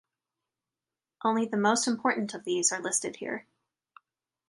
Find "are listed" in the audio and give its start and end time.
2.71-3.17